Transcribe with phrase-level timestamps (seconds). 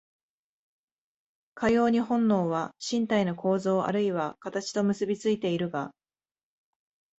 [1.53, 5.93] かように本能は身体の構造あるいは形と結び付いているが、